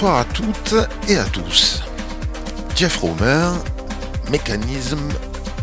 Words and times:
Bonsoir 0.00 0.18
à 0.18 0.24
toutes 0.26 0.76
et 1.08 1.16
à 1.16 1.24
tous. 1.24 1.82
Jeff 2.76 2.98
Romer, 2.98 3.48
Mécanisme, 4.30 5.08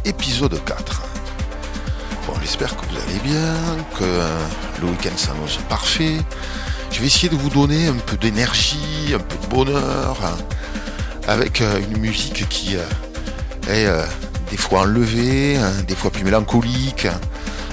épisode 0.03 0.61
4. 0.65 1.03
Bon, 2.27 2.33
j'espère 2.41 2.75
que 2.75 2.85
vous 2.85 2.97
allez 2.97 3.19
bien, 3.23 3.55
que 3.97 4.03
euh, 4.03 4.27
le 4.81 4.87
week-end 4.87 5.15
s'annonce 5.15 5.55
parfait. 5.69 6.17
Je 6.91 6.99
vais 6.99 7.05
essayer 7.05 7.29
de 7.29 7.37
vous 7.37 7.49
donner 7.49 7.87
un 7.87 7.93
peu 7.93 8.17
d'énergie, 8.17 9.13
un 9.13 9.19
peu 9.19 9.37
de 9.37 9.47
bonheur, 9.47 10.17
hein, 10.21 10.35
avec 11.29 11.61
euh, 11.61 11.79
une 11.79 11.97
musique 11.99 12.49
qui 12.49 12.75
euh, 12.75 13.69
est 13.69 13.87
des 14.51 14.57
fois 14.57 14.81
enlevée, 14.81 15.55
hein, 15.55 15.71
des 15.87 15.95
fois 15.95 16.11
plus 16.11 16.25
mélancolique. 16.25 17.07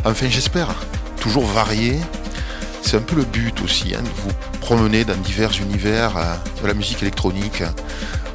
Enfin, 0.04 0.28
j'espère 0.30 0.76
toujours 1.18 1.44
variée 1.44 1.98
C'est 2.82 2.98
un 2.98 3.02
peu 3.02 3.16
le 3.16 3.24
but 3.24 3.60
aussi, 3.62 3.96
hein, 3.96 4.02
de 4.02 4.22
vous 4.22 4.51
promener 4.62 5.04
dans 5.04 5.16
divers 5.16 5.60
univers 5.60 6.16
euh, 6.16 6.36
de 6.62 6.68
la 6.68 6.74
musique 6.74 7.02
électronique. 7.02 7.64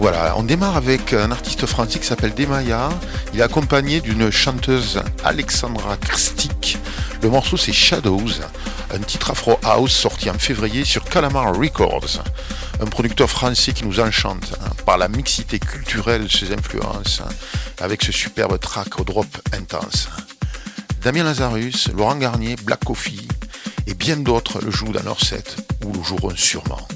Voilà, 0.01 0.35
on 0.35 0.43
démarre 0.43 0.75
avec 0.75 1.13
un 1.13 1.31
artiste 1.31 1.65
français 1.65 1.99
qui 1.99 2.05
s'appelle 2.05 2.35
Demaya. 2.35 2.89
Il 3.33 3.39
est 3.39 3.43
accompagné 3.43 4.01
d'une 4.01 4.29
chanteuse 4.29 5.01
Alexandra 5.23 5.95
Krstik. 5.95 6.79
Le 7.23 7.29
morceau 7.29 7.55
c'est 7.55 7.71
Shadows, 7.71 8.41
un 8.93 8.99
titre 8.99 9.31
afro 9.31 9.57
house 9.63 9.93
sorti 9.93 10.29
en 10.29 10.37
février 10.37 10.83
sur 10.83 11.05
Calamar 11.05 11.55
Records. 11.55 12.21
Un 12.81 12.87
producteur 12.87 13.29
français 13.29 13.71
qui 13.71 13.85
nous 13.85 14.01
enchante 14.01 14.53
hein, 14.61 14.69
par 14.85 14.97
la 14.97 15.07
mixité 15.07 15.59
culturelle 15.59 16.25
de 16.25 16.31
ses 16.31 16.51
influences, 16.51 17.21
hein, 17.25 17.29
avec 17.79 18.03
ce 18.03 18.11
superbe 18.11 18.59
track 18.59 18.99
au 18.99 19.05
drop 19.05 19.27
intense. 19.53 20.09
Damien 21.01 21.23
Lazarus, 21.23 21.87
Laurent 21.95 22.17
Garnier, 22.17 22.57
Black 22.65 22.83
Coffee 22.83 23.27
et 23.87 23.93
bien 23.93 24.17
d'autres 24.17 24.59
le 24.63 24.69
jouent 24.69 24.91
dans 24.91 25.03
leur 25.03 25.19
set 25.19 25.55
ou 25.85 25.93
le 25.93 26.03
joueront 26.03 26.35
sûrement. 26.35 26.87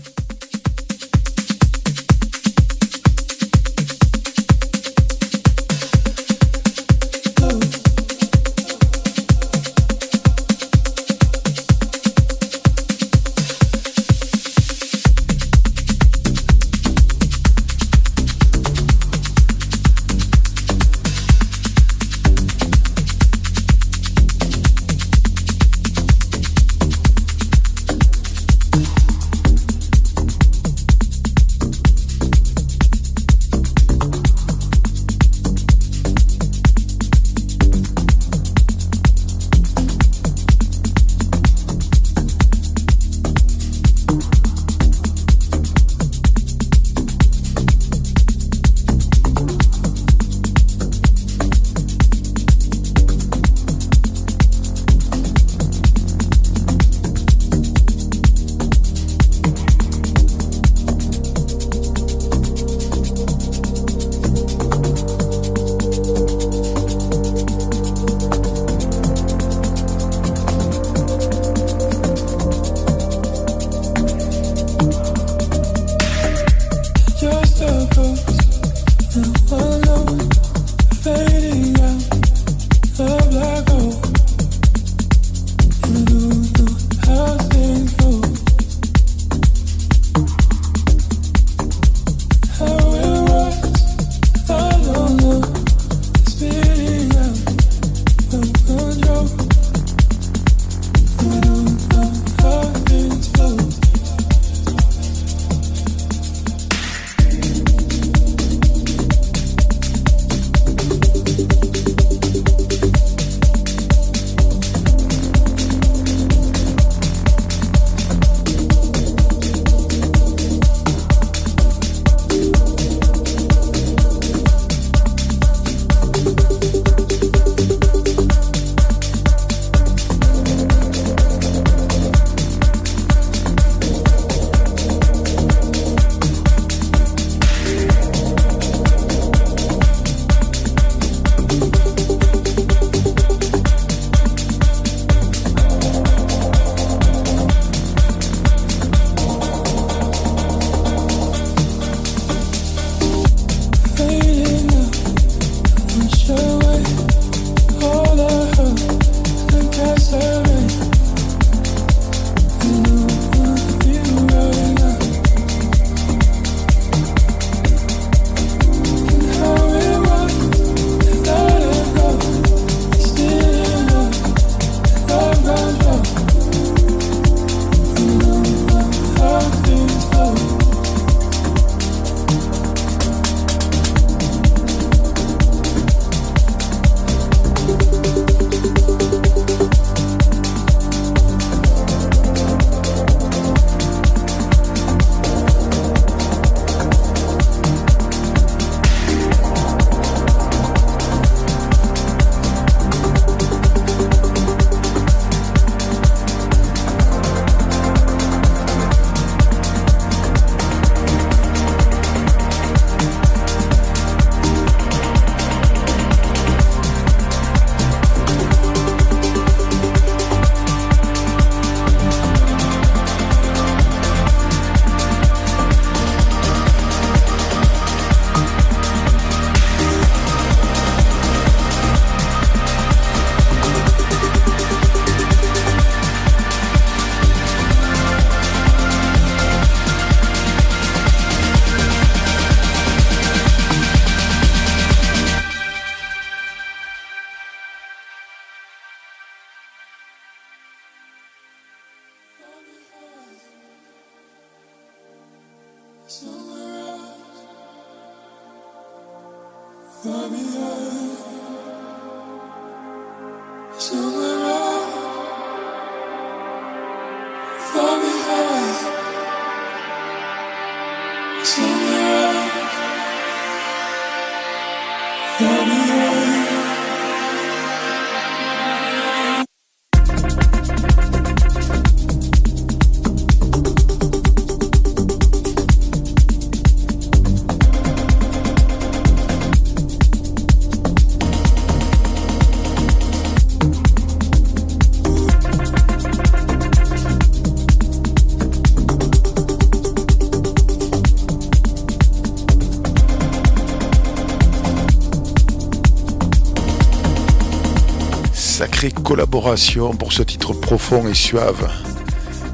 Collaboration 309.11 309.93
pour 309.93 310.13
ce 310.13 310.23
titre 310.23 310.53
profond 310.53 311.05
et 311.05 311.13
suave. 311.13 311.69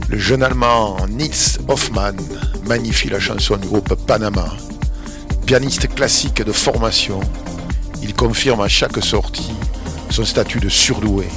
Le 0.10 0.18
jeune 0.18 0.42
allemand 0.42 0.98
Nils 1.08 1.60
Hoffmann 1.68 2.18
magnifie 2.66 3.10
la 3.10 3.20
chanson 3.20 3.58
du 3.58 3.68
groupe 3.68 3.94
Panama. 4.08 4.48
Pianiste 5.46 5.88
classique 5.94 6.42
de 6.42 6.52
formation, 6.52 7.20
il 8.02 8.16
confirme 8.16 8.62
à 8.62 8.68
chaque 8.68 9.04
sortie 9.04 9.54
son 10.10 10.26
statut 10.26 10.60
de 10.60 10.68
surdoué 10.68 11.28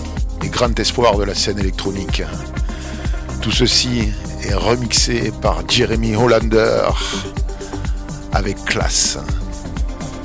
et 0.43 0.49
grand 0.49 0.81
espoir 0.81 1.19
de 1.19 1.25
la 1.25 1.35
scène 1.35 1.59
électronique. 1.59 2.23
Tout 3.43 3.53
ceci 3.53 4.09
est 4.43 4.55
remixé 4.55 5.35
par 5.43 5.69
Jeremy 5.69 6.17
Hollander 6.17 6.81
avec 8.33 8.65
classe. 8.65 9.19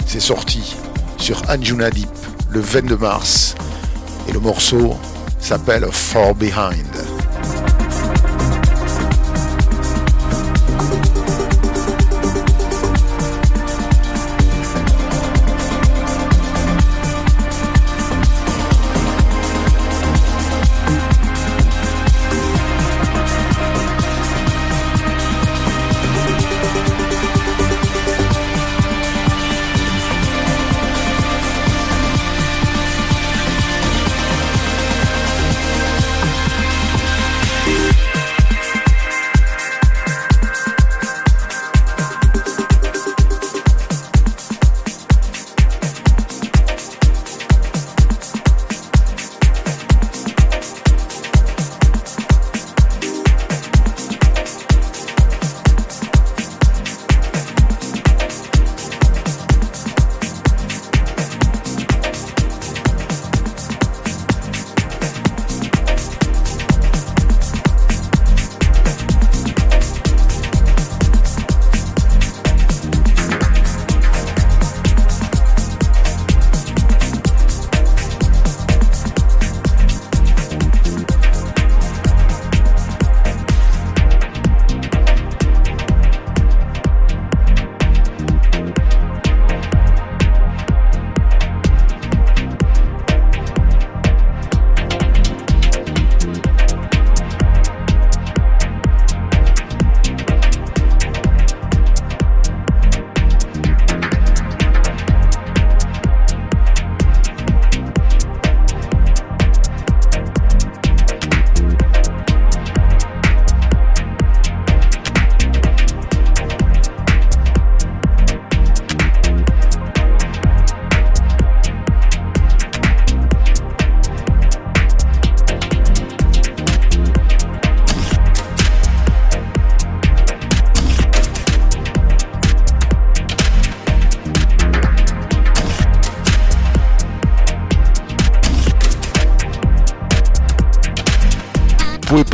C'est 0.08 0.22
sorti 0.22 0.74
sur 1.18 1.42
Anjuna 1.50 1.90
Deep 1.90 2.08
le 2.50 2.62
22 2.62 2.96
mars 2.96 3.56
et 4.28 4.32
le 4.32 4.40
morceau 4.40 4.96
s'appelle 5.40 5.88
Far 5.92 6.34
Behind. 6.36 7.15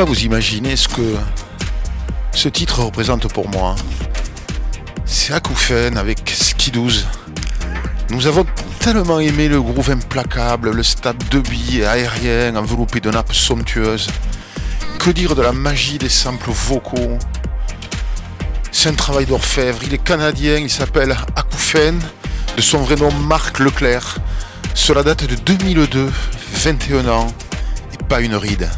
Vous 0.06 0.24
imaginer 0.24 0.76
ce 0.76 0.88
que 0.88 1.16
ce 2.34 2.50
titre 2.50 2.82
représente 2.84 3.32
pour 3.32 3.50
moi. 3.50 3.76
C'est 5.06 5.34
Akoufen 5.34 5.98
avec 5.98 6.30
Ski 6.34 6.72
12. 6.72 7.08
Nous 8.10 8.28
avons 8.28 8.46
tellement 8.80 9.20
aimé 9.20 9.48
le 9.48 9.62
groove 9.62 9.92
implacable, 9.92 10.72
le 10.72 10.84
stade 10.84 11.22
de 11.30 11.40
billes 11.40 11.84
aérien 11.84 12.56
enveloppé 12.56 13.00
de 13.00 13.12
nappes 13.12 13.34
somptueuses. 13.34 14.08
Que 15.00 15.12
dire 15.12 15.36
de 15.36 15.42
la 15.42 15.52
magie 15.52 15.98
des 15.98 16.10
samples 16.10 16.52
vocaux? 16.52 17.18
C'est 18.72 18.90
un 18.90 18.94
travail 18.94 19.26
d'orfèvre. 19.26 19.80
Il 19.84 19.94
est 19.94 20.04
canadien, 20.04 20.58
il 20.58 20.70
s'appelle 20.70 21.16
Akoufen, 21.36 22.00
de 22.56 22.62
son 22.62 22.80
vrai 22.80 22.96
nom 22.96 23.12
Marc 23.12 23.60
Leclerc. 23.60 24.18
Cela 24.74 25.04
date 25.04 25.26
de 25.26 25.36
2002, 25.36 26.12
21 26.54 27.08
ans, 27.08 27.28
et 27.94 28.04
pas 28.06 28.22
une 28.22 28.36
ride. 28.36 28.70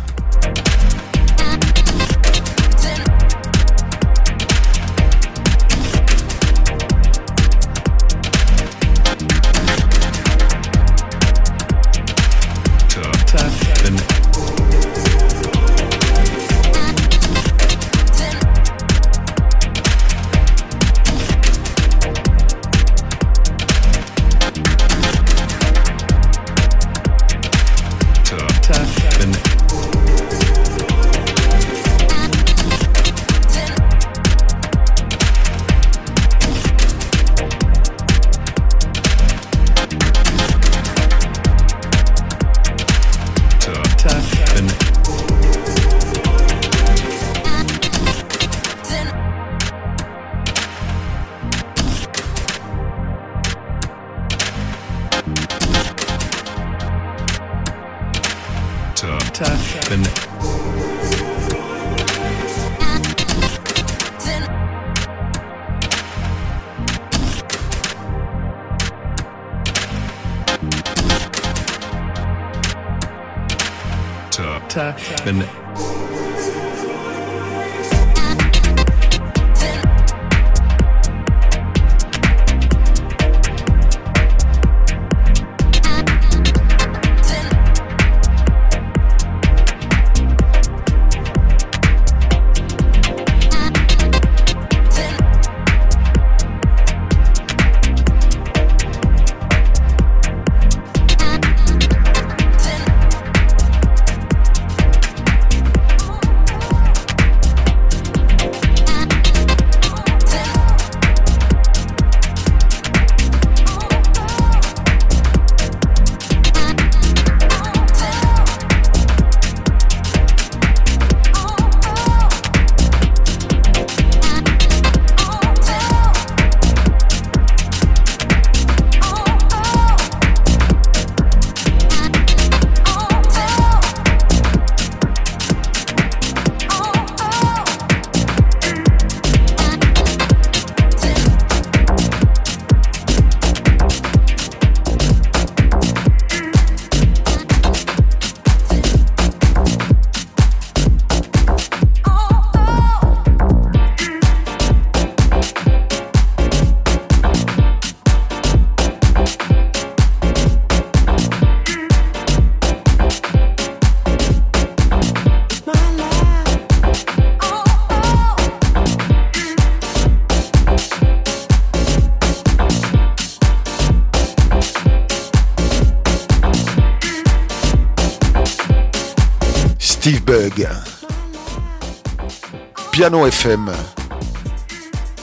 Piano 183.04 183.28
FM, 183.28 183.70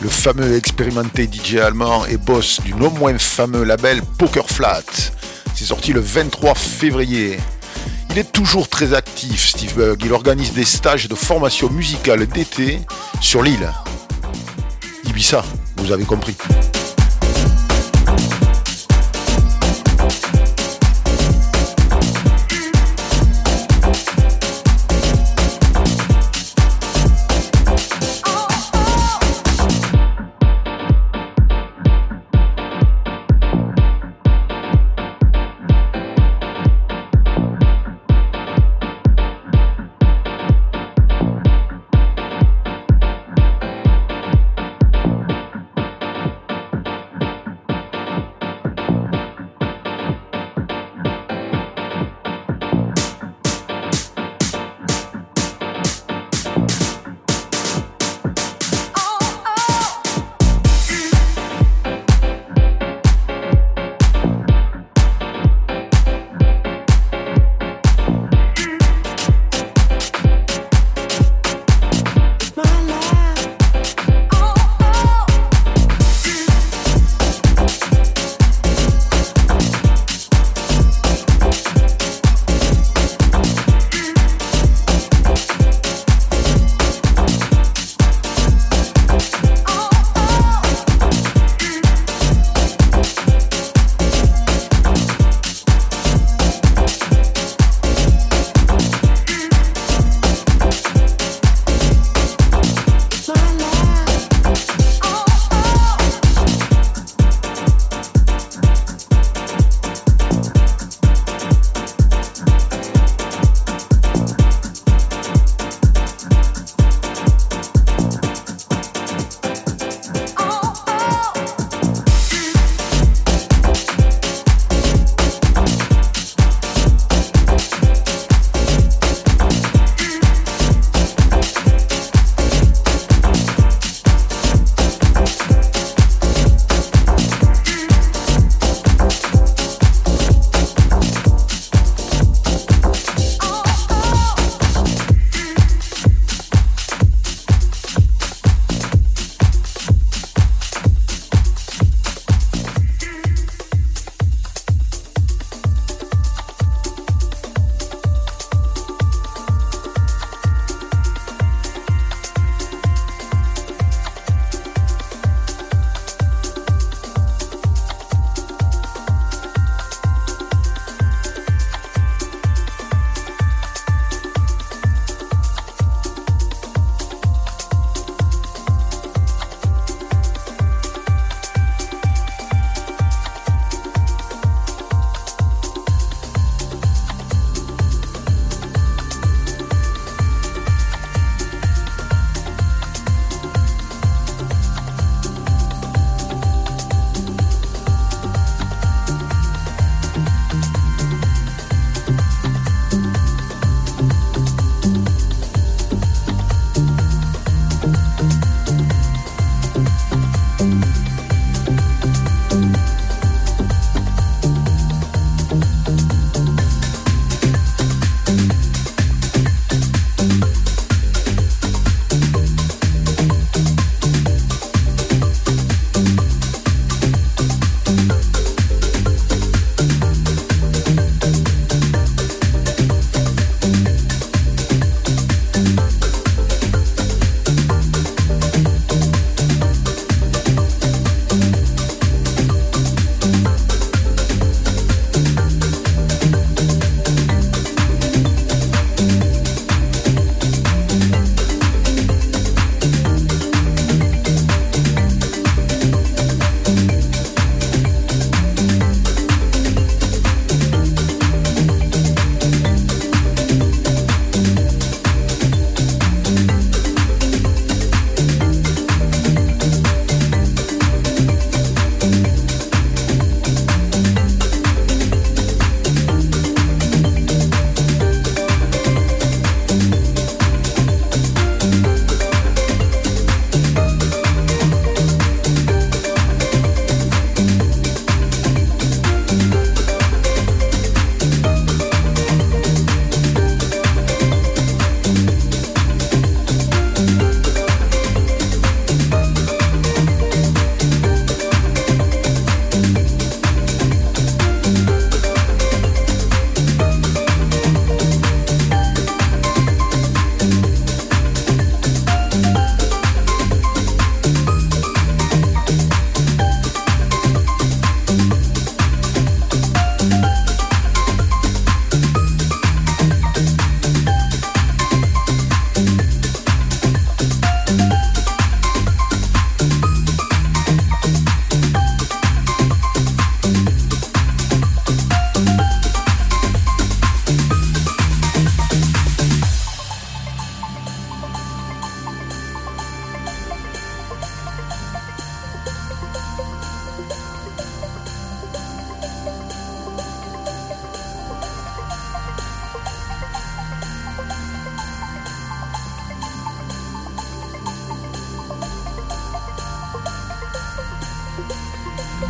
le 0.03 0.09
fameux 0.11 0.55
expérimenté 0.55 1.27
DJ 1.33 1.57
allemand 1.57 2.05
et 2.05 2.19
boss 2.19 2.61
du 2.61 2.75
non 2.75 2.91
moins 2.91 3.17
fameux 3.17 3.65
label 3.65 4.03
Poker 4.19 4.51
Flat. 4.51 4.83
C'est 5.55 5.65
sorti 5.65 5.95
le 5.95 6.01
23 6.01 6.55
février. 6.57 7.39
Il 8.11 8.19
est 8.19 8.31
toujours 8.33 8.69
très 8.69 8.93
actif, 8.93 9.49
Steve 9.49 9.77
Bug. 9.77 10.03
Il 10.05 10.13
organise 10.13 10.53
des 10.53 10.67
stages 10.67 11.09
de 11.09 11.15
formation 11.15 11.71
musicale 11.71 12.27
d'été 12.27 12.81
sur 13.23 13.43
l'île. 13.43 13.73
Ibiza, 15.05 15.43
vous 15.79 15.91
avez 15.91 16.05
compris. 16.05 16.37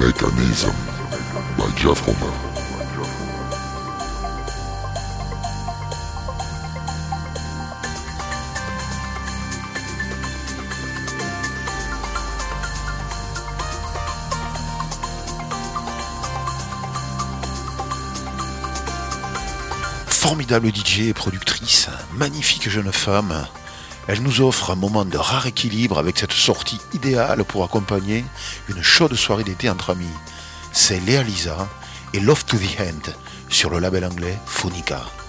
Mechanism 0.00 0.72
by 1.58 1.64
Jeff 1.76 2.00
Homer. 2.06 2.32
Formidable 20.06 20.70
DJ 20.72 21.08
et 21.08 21.12
productrice, 21.12 21.90
magnifique 22.14 22.70
jeune 22.70 22.90
femme, 22.90 23.46
elle 24.10 24.22
nous 24.22 24.40
offre 24.40 24.72
un 24.72 24.74
moment 24.74 25.04
de 25.04 25.16
rare 25.16 25.46
équilibre 25.46 25.96
avec 25.96 26.18
cette 26.18 26.32
sortie 26.32 26.80
idéale 26.94 27.44
pour 27.44 27.62
accompagner 27.62 28.24
une 28.68 28.82
chaude 28.82 29.14
soirée 29.14 29.44
d'été 29.44 29.70
entre 29.70 29.90
amis. 29.90 30.16
C'est 30.72 30.98
Léa 30.98 31.22
Lisa 31.22 31.68
et 32.12 32.18
Love 32.18 32.44
to 32.44 32.56
the 32.56 32.80
End 32.80 33.12
sur 33.48 33.70
le 33.70 33.78
label 33.78 34.04
anglais 34.04 34.36
Phonica. 34.46 35.19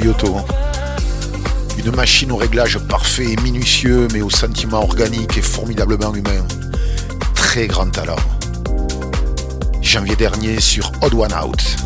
Yoto. 0.00 0.36
Une 1.78 1.94
machine 1.94 2.32
au 2.32 2.36
réglage 2.36 2.78
parfait 2.78 3.32
et 3.32 3.36
minutieux, 3.42 4.08
mais 4.12 4.22
au 4.22 4.30
sentiment 4.30 4.82
organique 4.82 5.36
et 5.36 5.42
formidablement 5.42 6.14
humain. 6.14 6.46
Très 7.34 7.66
grand 7.66 7.90
talent. 7.90 8.16
Janvier 9.80 10.16
dernier 10.16 10.60
sur 10.60 10.90
Odd 11.02 11.14
One 11.14 11.34
Out. 11.34 11.81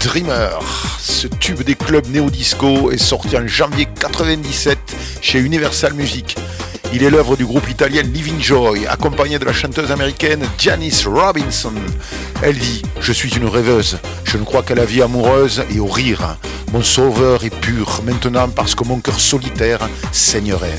Dreamer. 0.00 0.58
Ce 0.98 1.26
tube 1.26 1.62
des 1.62 1.74
clubs 1.74 2.06
néo-disco 2.08 2.90
est 2.90 2.98
sorti 2.98 3.36
en 3.36 3.46
janvier 3.46 3.86
97 3.98 4.78
chez 5.20 5.38
Universal 5.38 5.94
Music. 5.94 6.36
Il 6.92 7.02
est 7.02 7.10
l'œuvre 7.10 7.36
du 7.36 7.46
groupe 7.46 7.68
italien 7.70 8.02
Living 8.02 8.40
Joy, 8.40 8.86
accompagné 8.86 9.38
de 9.38 9.44
la 9.44 9.52
chanteuse 9.52 9.90
américaine 9.90 10.44
Janice 10.58 11.06
Robinson. 11.06 11.72
Elle 12.42 12.58
dit 12.58 12.82
Je 13.00 13.12
suis 13.12 13.30
une 13.30 13.46
rêveuse, 13.46 13.98
je 14.24 14.36
ne 14.36 14.44
crois 14.44 14.62
qu'à 14.62 14.74
la 14.74 14.84
vie 14.84 15.02
amoureuse 15.02 15.64
et 15.74 15.80
au 15.80 15.86
rire. 15.86 16.36
Mon 16.72 16.82
sauveur 16.82 17.44
est 17.44 17.54
pur 17.54 18.02
maintenant 18.04 18.48
parce 18.48 18.74
que 18.74 18.84
mon 18.84 19.00
cœur 19.00 19.18
solitaire 19.20 19.88
saignerait. 20.12 20.78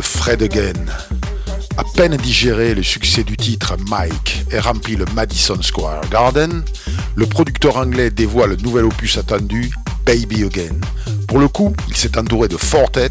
Fred 0.00 0.42
Again. 0.42 0.86
À 1.76 1.84
peine 1.94 2.16
digéré 2.16 2.74
le 2.74 2.82
succès 2.82 3.22
du 3.22 3.36
titre 3.36 3.76
Mike 3.86 4.46
et 4.50 4.60
rempli 4.60 4.96
le 4.96 5.04
Madison 5.14 5.60
Square 5.60 6.08
Garden, 6.08 6.62
le 7.16 7.26
producteur 7.26 7.76
anglais 7.76 8.08
dévoile 8.08 8.50
le 8.50 8.56
nouvel 8.56 8.86
opus 8.86 9.18
attendu 9.18 9.70
Baby 10.06 10.44
Again. 10.44 10.80
Pour 11.26 11.38
le 11.38 11.48
coup, 11.48 11.74
il 11.86 11.94
s'est 11.94 12.16
entouré 12.16 12.48
de 12.48 12.56
Fortet 12.56 13.10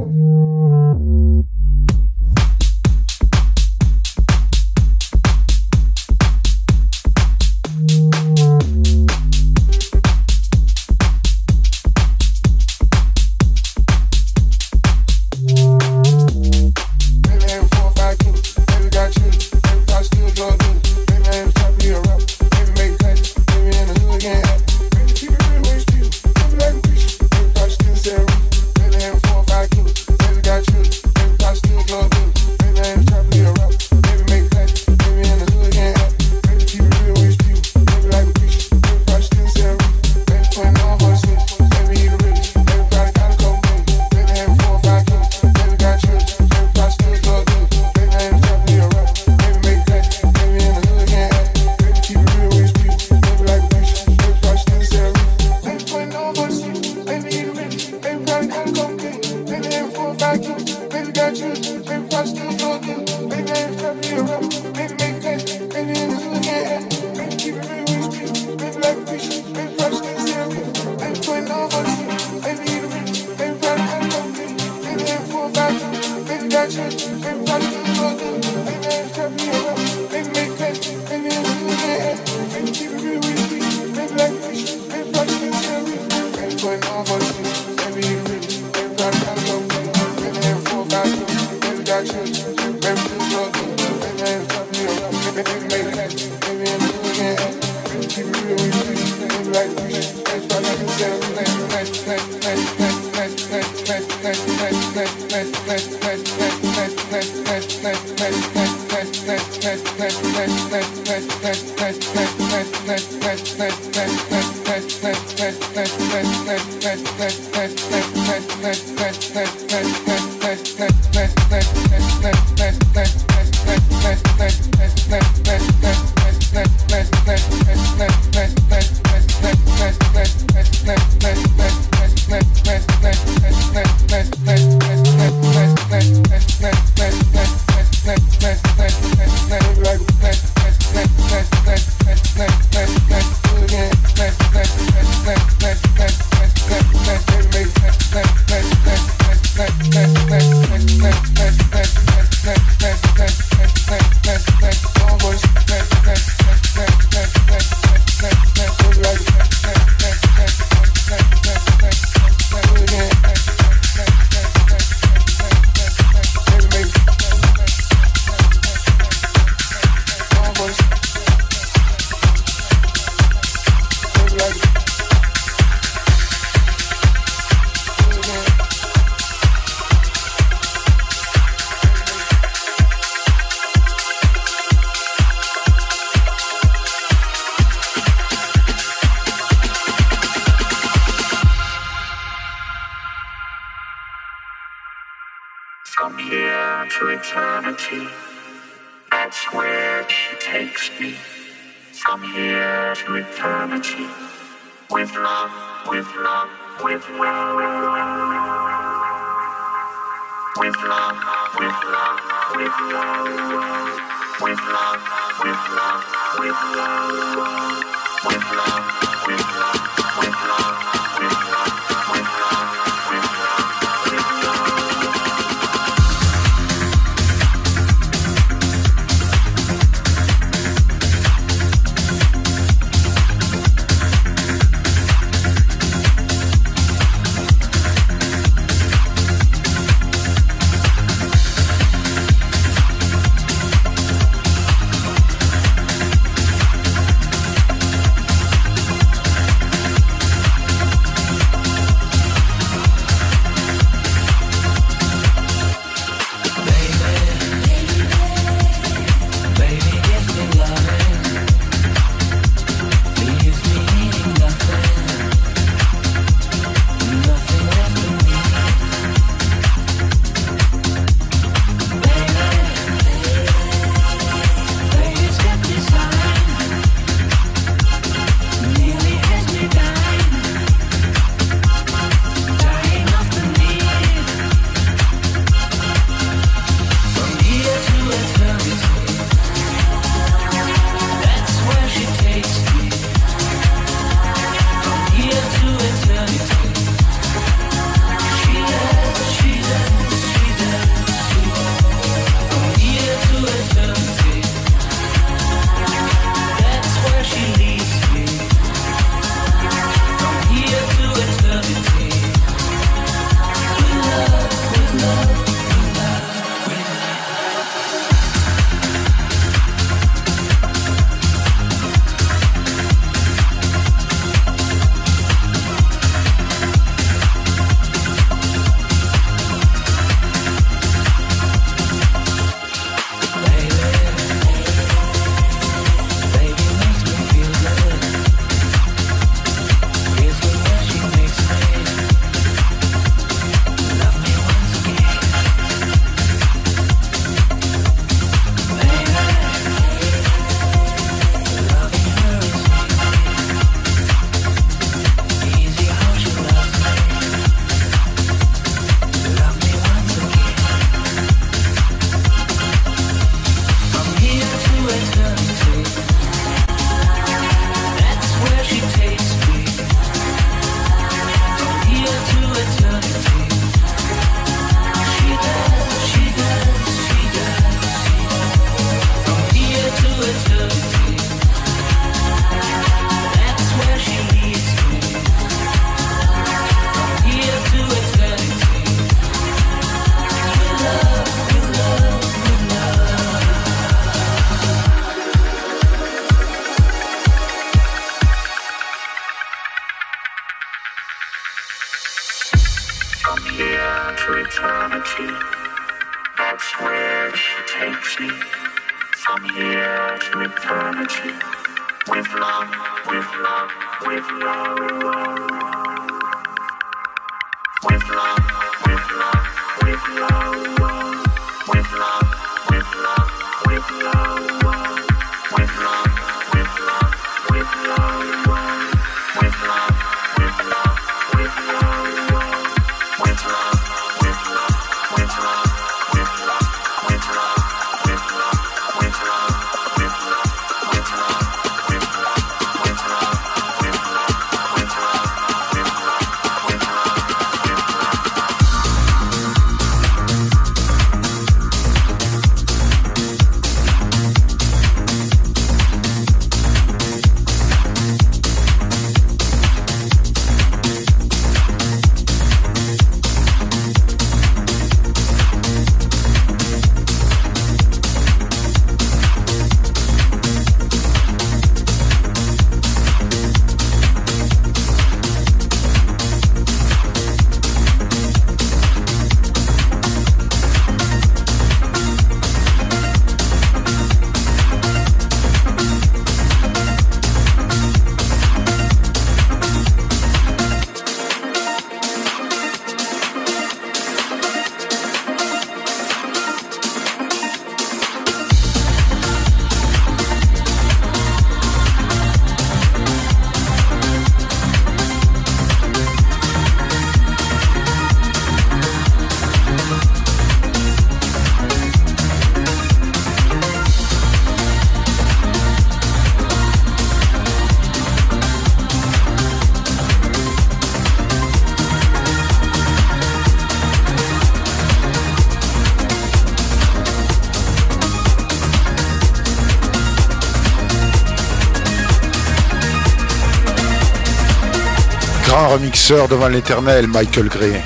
Remixeur 535.65 536.27
devant 536.27 536.47
l'éternel 536.47 537.07
Michael 537.07 537.47
Gray. 537.47 537.81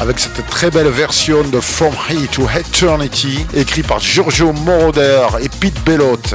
Avec 0.00 0.18
cette 0.18 0.46
très 0.46 0.70
belle 0.70 0.88
version 0.88 1.42
de 1.42 1.60
From 1.60 1.94
Here 2.10 2.28
to 2.32 2.46
Eternity, 2.48 3.46
écrite 3.54 3.86
par 3.86 4.00
Giorgio 4.00 4.52
Moroder 4.52 5.26
et 5.40 5.48
Pete 5.48 5.82
Bellotte, 5.84 6.34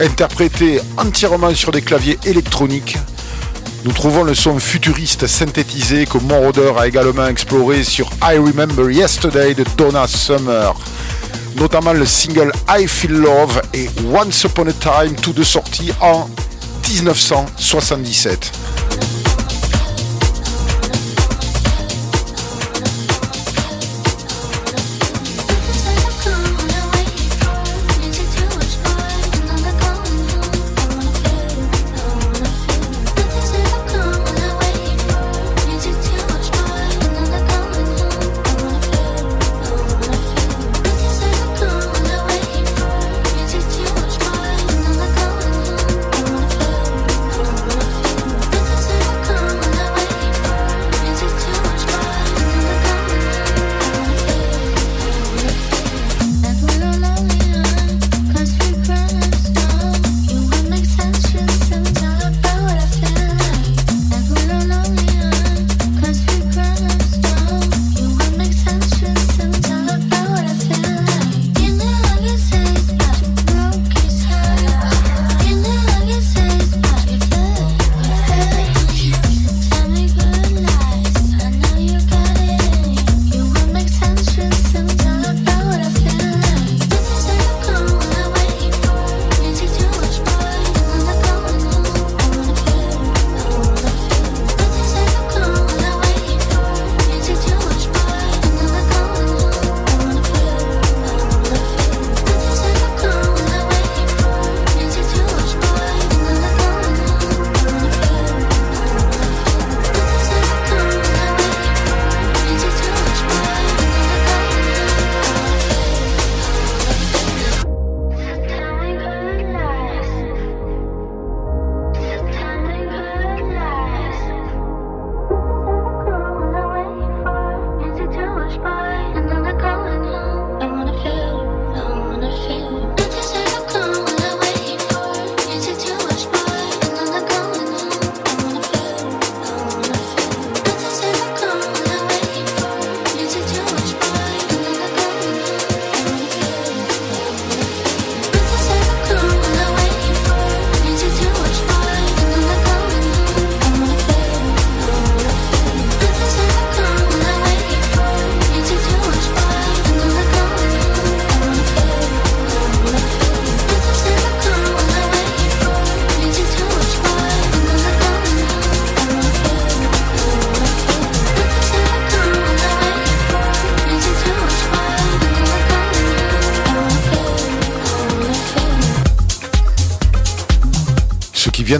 interprétée 0.00 0.80
entièrement 0.96 1.54
sur 1.54 1.70
des 1.70 1.82
claviers 1.82 2.18
électroniques. 2.24 2.96
Nous 3.84 3.92
trouvons 3.92 4.24
le 4.24 4.34
son 4.34 4.58
futuriste 4.58 5.26
synthétisé 5.26 6.06
que 6.06 6.18
Moroder 6.18 6.72
a 6.78 6.88
également 6.88 7.28
exploré 7.28 7.84
sur 7.84 8.10
I 8.22 8.36
Remember 8.38 8.90
Yesterday 8.90 9.54
de 9.54 9.64
Donna 9.76 10.06
Summer 10.06 10.74
notamment 11.56 11.92
le 11.92 12.06
single 12.06 12.52
I 12.68 12.86
Feel 12.86 13.12
Love 13.12 13.60
et 13.74 13.88
Once 14.12 14.44
Upon 14.44 14.66
a 14.68 14.72
Time, 14.72 15.14
tous 15.20 15.32
deux 15.32 15.44
sortis 15.44 15.92
en 16.00 16.28
1977. 16.88 18.52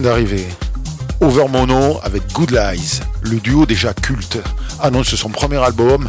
Vient 0.01 0.11
d'arriver. 0.11 0.47
Overmono 1.21 2.01
avec 2.03 2.33
Good 2.33 2.53
Lies, 2.53 3.01
le 3.23 3.39
duo 3.39 3.67
déjà 3.67 3.93
culte, 3.93 4.39
annonce 4.81 5.15
son 5.15 5.29
premier 5.29 5.59
album 5.59 6.09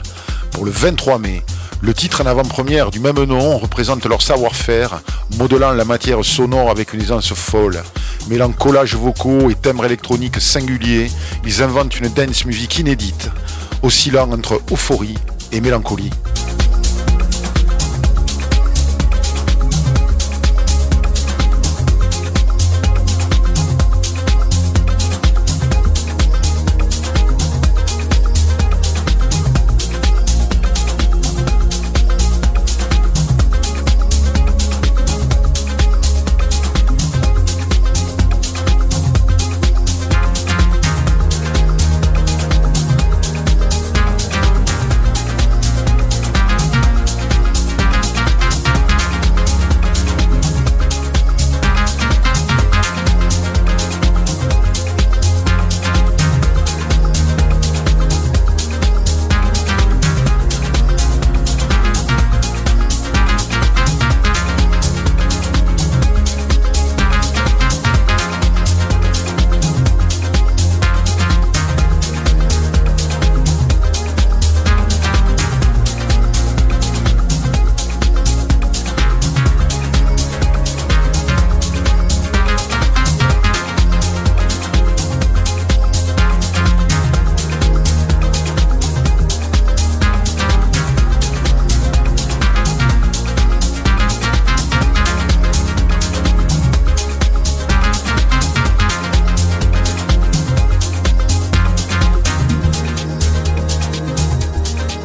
pour 0.52 0.66
le 0.66 0.72
23 0.72 1.20
mai. 1.20 1.42
Le 1.82 1.94
titre 1.94 2.22
en 2.22 2.26
avant-première 2.26 2.92
du 2.92 3.00
même 3.00 3.22
nom 3.24 3.58
représente 3.58 4.06
leur 4.06 4.22
savoir-faire, 4.22 5.02
modelant 5.38 5.74
la 5.74 5.84
matière 5.84 6.24
sonore 6.24 6.70
avec 6.70 6.94
une 6.94 7.02
aisance 7.02 7.34
folle. 7.34 7.82
Mêlant 8.30 8.52
collages 8.52 8.96
vocaux 8.96 9.50
et 9.50 9.56
timbres 9.56 9.86
électroniques 9.86 10.40
singuliers, 10.40 11.12
ils 11.46 11.64
inventent 11.64 12.00
une 12.00 12.10
dance 12.10 12.46
music 12.46 12.80
inédite, 12.80 13.30
oscillant 13.82 14.32
entre 14.32 14.62
euphorie 14.72 15.18
et 15.52 15.60
mélancolie. 15.60 16.12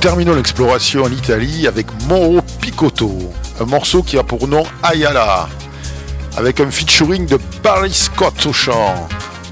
Terminons 0.07 0.36
l'exploration 0.36 1.02
en 1.02 1.11
Italie 1.11 1.66
avec 1.66 1.88
Moro 2.07 2.40
Picotto, 2.61 3.12
un 3.61 3.64
morceau 3.64 4.04
qui 4.04 4.16
a 4.16 4.22
pour 4.22 4.46
nom 4.46 4.62
Ayala, 4.84 5.48
avec 6.36 6.61
un 6.61 6.70
featuring 6.70 7.26
de 7.26 7.40
Barry 7.61 7.92
Scott 7.92 8.46
au 8.46 8.52
chant. 8.52 9.09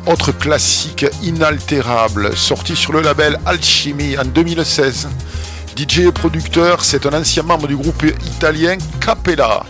Autre 0.06 0.30
classique 0.30 1.06
inaltérable, 1.24 2.36
sorti 2.36 2.76
sur 2.76 2.92
le 2.92 3.00
label 3.00 3.36
Alchemy 3.46 4.16
en 4.16 4.26
2016. 4.26 5.08
DJ 5.76 5.98
et 5.98 6.12
producteur, 6.12 6.84
c'est 6.84 7.04
un 7.04 7.20
ancien 7.20 7.42
membre 7.42 7.66
du 7.66 7.76
groupe 7.76 8.04
italien 8.24 8.76
Capella. 9.00 9.64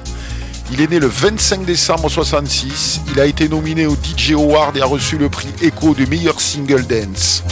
Il 0.71 0.83
est 0.83 0.91
né 0.91 0.99
le 0.99 1.07
25 1.07 1.65
décembre 1.65 2.11
66. 2.11 3.01
Il 3.15 3.21
a 3.21 3.27
été 3.27 3.49
nominé 3.49 3.87
au 3.87 3.95
DJ 3.95 4.33
Award 4.33 4.77
et 4.77 4.83
a 4.83 4.87
reçu 4.87 5.17
le 5.17 5.31
prix 5.31 5.49
Echo 5.63 5.95
du 5.95 6.07
meilleur 6.07 6.43
single 6.43 6.87
dance. 6.87 7.44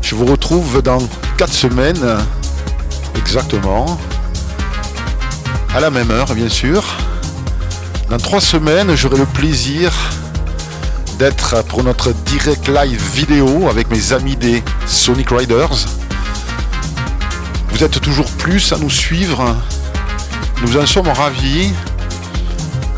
Je 0.00 0.14
vous 0.14 0.24
retrouve 0.24 0.80
dans 0.80 1.06
4 1.36 1.52
semaines, 1.52 2.16
exactement, 3.14 3.98
à 5.74 5.80
la 5.80 5.90
même 5.90 6.10
heure 6.10 6.32
bien 6.34 6.48
sûr. 6.48 6.82
Dans 8.08 8.16
3 8.16 8.40
semaines, 8.40 8.96
j'aurai 8.96 9.18
le 9.18 9.26
plaisir 9.26 9.92
d'être 11.18 11.62
pour 11.64 11.84
notre 11.84 12.14
direct 12.24 12.68
live 12.68 13.02
vidéo 13.12 13.68
avec 13.68 13.90
mes 13.90 14.14
amis 14.14 14.36
des 14.36 14.62
Sonic 14.86 15.28
Riders. 15.28 15.86
Vous 17.68 17.84
êtes 17.84 18.00
toujours 18.00 18.30
plus 18.38 18.72
à 18.72 18.78
nous 18.78 18.88
suivre. 18.88 19.54
Nous 20.62 20.78
en 20.78 20.86
sommes 20.86 21.08
ravis 21.08 21.70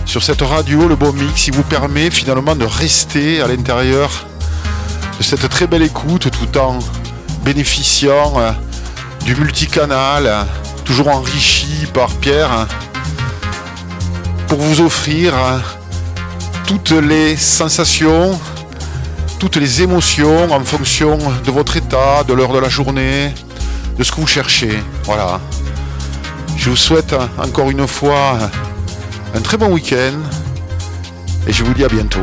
sur 0.06 0.22
cette 0.22 0.42
radio, 0.42 0.86
le 0.86 0.94
bon 0.94 1.12
mix, 1.12 1.42
qui 1.42 1.50
vous 1.50 1.64
permet 1.64 2.08
finalement 2.08 2.54
de 2.54 2.64
rester 2.64 3.40
à 3.40 3.48
l'intérieur 3.48 4.28
cette 5.24 5.48
très 5.48 5.66
belle 5.66 5.82
écoute 5.82 6.28
tout 6.30 6.58
en 6.58 6.78
bénéficiant 7.44 8.34
euh, 8.36 8.52
du 9.24 9.34
multicanal, 9.34 10.46
toujours 10.84 11.08
enrichi 11.08 11.86
par 11.94 12.10
Pierre, 12.10 12.66
pour 14.48 14.58
vous 14.58 14.82
offrir 14.82 15.34
euh, 15.34 15.58
toutes 16.66 16.90
les 16.90 17.36
sensations, 17.36 18.38
toutes 19.38 19.56
les 19.56 19.80
émotions 19.80 20.52
en 20.52 20.60
fonction 20.60 21.16
de 21.16 21.50
votre 21.50 21.78
état, 21.78 22.22
de 22.28 22.34
l'heure 22.34 22.52
de 22.52 22.58
la 22.58 22.68
journée, 22.68 23.32
de 23.98 24.04
ce 24.04 24.12
que 24.12 24.20
vous 24.20 24.26
cherchez. 24.26 24.78
Voilà. 25.04 25.40
Je 26.56 26.68
vous 26.68 26.76
souhaite 26.76 27.14
encore 27.38 27.70
une 27.70 27.88
fois 27.88 28.38
un 29.34 29.40
très 29.40 29.56
bon 29.56 29.72
week-end 29.72 30.18
et 31.46 31.52
je 31.52 31.64
vous 31.64 31.72
dis 31.72 31.84
à 31.84 31.88
bientôt. 31.88 32.20